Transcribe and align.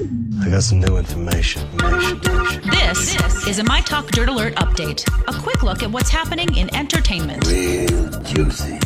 I 0.00 0.48
got 0.48 0.62
some 0.62 0.80
new 0.80 0.96
information. 0.96 1.62
This 2.70 3.46
is 3.46 3.58
a 3.58 3.64
My 3.64 3.82
Talk 3.82 4.10
Dirt 4.12 4.30
Alert 4.30 4.54
update. 4.54 5.06
A 5.28 5.42
quick 5.42 5.62
look 5.62 5.82
at 5.82 5.90
what's 5.90 6.08
happening 6.08 6.56
in 6.56 6.74
entertainment. 6.74 7.46
Real 7.46 8.08
juicy. 8.22 8.78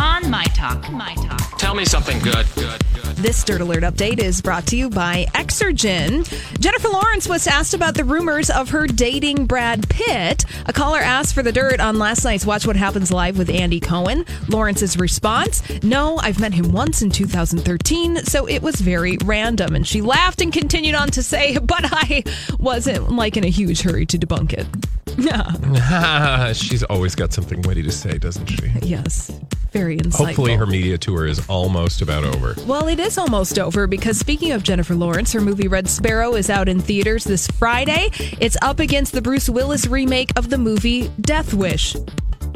On 0.00 0.30
My 0.30 0.44
Talk. 0.54 0.88
My 0.92 1.14
Talk. 1.16 1.58
Tell 1.58 1.74
me 1.74 1.84
something 1.84 2.20
good. 2.20 2.46
Good. 2.54 2.84
Good. 2.94 3.16
This 3.16 3.42
Dirt 3.44 3.60
Alert 3.60 3.82
update 3.82 4.18
is 4.18 4.40
brought 4.40 4.66
to 4.68 4.76
you 4.76 4.88
by 4.88 5.26
Exergen. 5.34 6.24
Jennifer 6.60 6.88
Lawrence 6.88 7.28
was 7.28 7.46
asked 7.46 7.74
about 7.74 7.94
the 7.94 8.04
rumors 8.04 8.48
of 8.48 8.70
her 8.70 8.86
dating 8.86 9.46
Brad 9.46 9.88
Pitt. 9.90 10.44
A 10.66 10.72
caller 10.72 11.00
asked 11.00 11.34
for 11.34 11.42
the 11.42 11.52
dirt 11.52 11.80
on 11.80 11.98
last 11.98 12.24
night's 12.24 12.46
Watch 12.46 12.66
What 12.66 12.76
Happens 12.76 13.10
Live 13.12 13.36
with 13.36 13.50
Andy 13.50 13.80
Cohen. 13.80 14.24
Lawrence's 14.48 14.96
response 14.96 15.62
No, 15.82 16.16
I've 16.18 16.40
met 16.40 16.54
him 16.54 16.72
once 16.72 17.02
in 17.02 17.10
2013, 17.10 18.24
so 18.24 18.46
it 18.46 18.62
was 18.62 18.76
very 18.76 19.18
random. 19.24 19.74
And 19.74 19.86
she 19.86 20.00
laughed 20.00 20.40
and 20.40 20.52
continued 20.60 20.94
on 20.94 21.08
to 21.08 21.22
say, 21.22 21.56
But 21.58 21.82
I 21.84 22.22
wasn't 22.58 23.10
like 23.12 23.36
in 23.36 23.44
a 23.44 23.48
huge 23.48 23.80
hurry 23.82 24.06
to 24.06 24.18
debunk 24.18 24.52
it. 24.52 24.66
She's 26.56 26.82
always 26.84 27.14
got 27.14 27.32
something 27.32 27.62
witty 27.62 27.82
to 27.82 27.90
say, 27.90 28.18
doesn't 28.18 28.46
she? 28.46 28.68
Yes. 28.82 29.30
Very 29.72 29.98
insightful. 29.98 30.26
Hopefully, 30.26 30.56
her 30.56 30.66
media 30.66 30.98
tour 30.98 31.26
is 31.26 31.46
almost 31.48 32.02
about 32.02 32.24
over. 32.24 32.54
Well, 32.66 32.88
it 32.88 32.98
is 32.98 33.18
almost 33.18 33.58
over 33.58 33.86
because 33.86 34.18
speaking 34.18 34.52
of 34.52 34.62
Jennifer 34.62 34.94
Lawrence, 34.94 35.32
her 35.32 35.40
movie 35.40 35.68
Red 35.68 35.88
Sparrow 35.88 36.34
is 36.34 36.50
out 36.50 36.68
in 36.68 36.80
theaters 36.80 37.24
this 37.24 37.46
Friday. 37.46 38.08
It's 38.40 38.56
up 38.62 38.80
against 38.80 39.12
the 39.12 39.22
Bruce 39.22 39.48
Willis 39.48 39.86
remake 39.86 40.30
of 40.36 40.50
the 40.50 40.58
movie 40.58 41.08
Death 41.20 41.54
Wish 41.54 41.94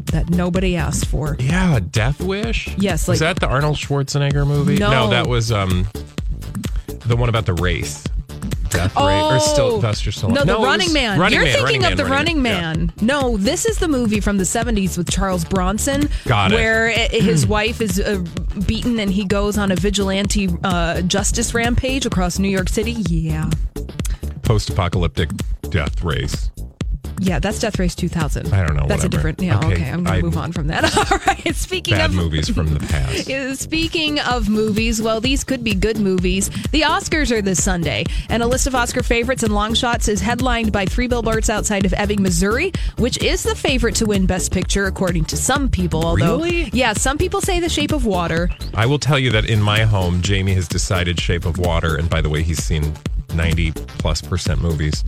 that 0.06 0.28
nobody 0.30 0.76
asked 0.76 1.06
for. 1.06 1.36
Yeah, 1.38 1.78
Death 1.90 2.20
Wish. 2.20 2.76
Yes, 2.78 3.06
like- 3.06 3.14
was 3.14 3.20
that 3.20 3.38
the 3.40 3.48
Arnold 3.48 3.76
Schwarzenegger 3.76 4.46
movie? 4.46 4.76
No. 4.76 5.10
that 5.10 5.26
was 5.28 5.52
um 5.52 5.86
the 7.06 7.16
one 7.16 7.28
about 7.28 7.46
the 7.46 7.54
race. 7.54 8.04
Death 8.70 8.96
Race 8.96 9.22
or 9.22 9.38
still 9.38 9.70
Sylvester 9.72 10.10
Stallone. 10.10 10.30
Oh, 10.30 10.44
No, 10.44 10.44
the 10.44 10.58
Running 10.58 10.92
Man. 10.92 11.18
Running 11.20 11.36
You're 11.36 11.44
Man, 11.44 11.54
thinking 11.58 11.82
Running 11.82 11.92
of 11.92 11.96
the 11.96 12.04
Running 12.06 12.36
yeah. 12.38 12.42
Man. 12.42 12.92
No, 13.00 13.36
this 13.36 13.66
is 13.66 13.78
the 13.78 13.86
movie 13.86 14.18
from 14.18 14.36
the 14.36 14.42
70s 14.44 14.98
with 14.98 15.08
Charles 15.08 15.44
Bronson. 15.44 16.08
Got 16.24 16.50
it. 16.50 16.56
Where 16.56 16.88
his 16.90 17.46
wife 17.46 17.80
is 17.80 18.00
uh, 18.00 18.24
beaten 18.66 18.98
and 18.98 19.12
he 19.12 19.24
goes 19.26 19.58
on 19.58 19.70
a 19.70 19.76
vigilante 19.76 20.48
uh, 20.64 21.02
justice 21.02 21.54
rampage 21.54 22.04
across 22.04 22.40
New 22.40 22.48
York 22.48 22.68
City. 22.68 22.92
Yeah. 22.92 23.48
Post-apocalyptic 24.42 25.30
death 25.70 26.02
race. 26.02 26.50
Yeah, 27.24 27.38
that's 27.38 27.58
Death 27.58 27.78
Race 27.78 27.94
2000. 27.94 28.52
I 28.52 28.66
don't 28.66 28.76
know, 28.76 28.86
That's 28.86 29.02
a 29.04 29.08
different. 29.08 29.40
Yeah, 29.40 29.56
okay. 29.58 29.72
Okay, 29.72 29.90
I'm 29.90 30.04
going 30.04 30.18
to 30.20 30.22
move 30.26 30.36
on 30.36 30.52
from 30.52 30.66
that. 30.66 30.84
All 31.10 31.18
right. 31.26 31.56
Speaking 31.56 31.98
of 31.98 32.12
movies 32.14 32.50
from 32.50 32.68
the 32.74 32.80
past. 32.80 33.58
Speaking 33.60 34.20
of 34.20 34.50
movies, 34.50 35.00
well, 35.00 35.20
these 35.22 35.42
could 35.42 35.64
be 35.64 35.74
good 35.74 35.98
movies. 35.98 36.50
The 36.70 36.82
Oscars 36.82 37.30
are 37.30 37.40
this 37.40 37.62
Sunday, 37.64 38.04
and 38.28 38.42
a 38.42 38.46
list 38.46 38.66
of 38.66 38.74
Oscar 38.74 39.02
favorites 39.02 39.42
and 39.42 39.54
long 39.54 39.72
shots 39.72 40.06
is 40.08 40.20
headlined 40.20 40.70
by 40.70 40.84
Three 40.84 41.06
Billboards 41.08 41.48
Outside 41.48 41.86
of 41.86 41.94
Ebbing, 41.96 42.22
Missouri, 42.22 42.72
which 42.98 43.16
is 43.22 43.42
the 43.42 43.54
favorite 43.54 43.94
to 43.96 44.04
win 44.06 44.26
Best 44.26 44.52
Picture, 44.52 44.84
according 44.84 45.24
to 45.26 45.36
some 45.38 45.70
people. 45.70 46.04
Although, 46.04 46.36
Really? 46.36 46.64
yeah, 46.74 46.92
some 46.92 47.16
people 47.16 47.40
say 47.40 47.58
The 47.58 47.70
Shape 47.70 47.92
of 47.92 48.04
Water. 48.04 48.50
I 48.74 48.84
will 48.84 48.98
tell 48.98 49.18
you 49.18 49.30
that 49.30 49.48
in 49.48 49.62
my 49.62 49.80
home, 49.84 50.20
Jamie 50.20 50.52
has 50.54 50.68
decided 50.68 51.18
Shape 51.18 51.46
of 51.46 51.56
Water, 51.56 51.96
and 51.96 52.10
by 52.10 52.20
the 52.20 52.28
way, 52.28 52.42
he's 52.42 52.62
seen 52.62 52.92
90 53.34 53.72
plus 53.72 54.20
percent 54.20 54.60
movies 54.60 55.02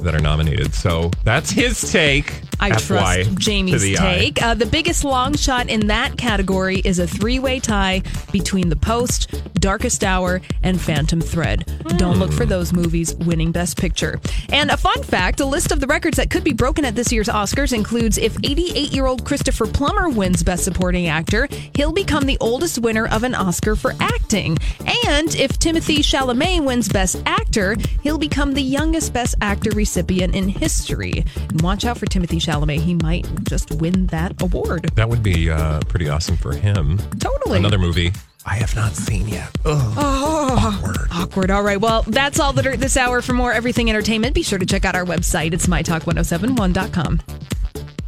that 0.00 0.14
are 0.14 0.20
nominated. 0.20 0.74
So 0.74 1.10
that's 1.24 1.50
his 1.50 1.90
take. 1.92 2.42
I 2.58 2.70
FY 2.70 3.24
trust 3.24 3.38
Jamie's 3.38 3.82
the 3.82 3.96
take. 3.96 4.42
Uh, 4.42 4.54
the 4.54 4.66
biggest 4.66 5.04
long 5.04 5.34
shot 5.36 5.68
in 5.68 5.88
that 5.88 6.16
category 6.16 6.78
is 6.78 6.98
a 6.98 7.06
three 7.06 7.38
way 7.38 7.60
tie 7.60 8.02
between 8.32 8.68
The 8.68 8.76
Post, 8.76 9.42
Darkest 9.54 10.02
Hour, 10.04 10.40
and 10.62 10.80
Phantom 10.80 11.20
Thread. 11.20 11.64
Don't 11.98 12.18
look 12.18 12.32
for 12.32 12.46
those 12.46 12.72
movies 12.72 13.14
winning 13.16 13.52
Best 13.52 13.76
Picture. 13.76 14.20
And 14.50 14.70
a 14.70 14.76
fun 14.76 15.02
fact 15.02 15.40
a 15.40 15.44
list 15.46 15.70
of 15.70 15.80
the 15.80 15.86
records 15.86 16.16
that 16.16 16.30
could 16.30 16.44
be 16.44 16.52
broken 16.52 16.84
at 16.84 16.94
this 16.94 17.12
year's 17.12 17.28
Oscars 17.28 17.72
includes 17.72 18.16
if 18.18 18.36
88 18.42 18.92
year 18.92 19.06
old 19.06 19.24
Christopher 19.24 19.66
Plummer 19.66 20.08
wins 20.08 20.42
Best 20.42 20.64
Supporting 20.64 21.08
Actor, 21.08 21.48
he'll 21.74 21.92
become 21.92 22.24
the 22.24 22.38
oldest 22.40 22.78
winner 22.78 23.06
of 23.08 23.22
an 23.22 23.34
Oscar 23.34 23.76
for 23.76 23.94
acting. 24.00 24.56
And 25.06 25.34
if 25.34 25.58
Timothée 25.58 25.98
Chalamet 25.98 26.64
wins 26.64 26.88
Best 26.88 27.22
Actor, 27.26 27.76
he'll 28.02 28.18
become 28.18 28.54
the 28.54 28.62
youngest 28.62 29.12
Best 29.12 29.34
Actor 29.40 29.70
recipient 29.86 30.34
in 30.34 30.48
history. 30.48 31.24
And 31.48 31.62
watch 31.62 31.84
out 31.84 31.96
for 31.96 32.06
Timothée 32.06 32.40
Chalamet. 32.40 32.80
He 32.80 32.94
might 32.94 33.24
just 33.44 33.70
win 33.76 34.08
that 34.08 34.42
award. 34.42 34.90
That 34.96 35.08
would 35.08 35.22
be 35.22 35.48
uh, 35.48 35.80
pretty 35.82 36.08
awesome 36.08 36.36
for 36.36 36.52
him. 36.52 36.98
Totally. 37.20 37.58
Another 37.58 37.78
movie 37.78 38.12
I 38.44 38.56
have 38.56 38.74
not 38.74 38.94
seen 38.94 39.28
yet. 39.28 39.48
Ugh. 39.64 39.94
Awkward. 39.96 41.08
Awkward. 41.12 41.50
All 41.52 41.62
right. 41.62 41.80
Well, 41.80 42.02
that's 42.02 42.40
all 42.40 42.52
the 42.52 42.62
dirt 42.62 42.80
this 42.80 42.96
hour. 42.96 43.22
For 43.22 43.32
more 43.32 43.52
everything 43.52 43.88
entertainment, 43.88 44.34
be 44.34 44.42
sure 44.42 44.58
to 44.58 44.66
check 44.66 44.84
out 44.84 44.96
our 44.96 45.04
website. 45.04 45.52
It's 45.54 45.68
mytalk1071.com. 45.68 47.45